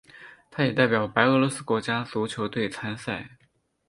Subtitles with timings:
[0.49, 3.37] 他也代表白俄罗斯国家足球队参赛。